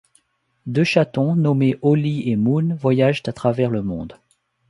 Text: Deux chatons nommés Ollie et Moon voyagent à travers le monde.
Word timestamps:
Deux 0.65 0.83
chatons 0.83 1.35
nommés 1.35 1.77
Ollie 1.83 2.27
et 2.27 2.35
Moon 2.35 2.73
voyagent 2.73 3.21
à 3.27 3.33
travers 3.33 3.69
le 3.69 3.83
monde. 3.83 4.17